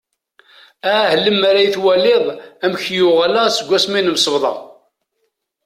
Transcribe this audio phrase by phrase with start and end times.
[0.93, 2.25] Ah lamer ad iyi-twaliḍ
[2.63, 4.53] amek uɣaleɣ seg wass mi nemsebḍa.